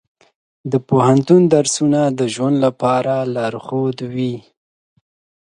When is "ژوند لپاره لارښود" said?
2.33-3.97